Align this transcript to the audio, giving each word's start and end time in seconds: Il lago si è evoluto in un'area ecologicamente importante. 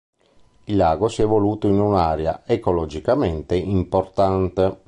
Il 0.63 0.77
lago 0.77 1.07
si 1.09 1.21
è 1.21 1.25
evoluto 1.25 1.67
in 1.67 1.79
un'area 1.79 2.41
ecologicamente 2.47 3.55
importante. 3.55 4.79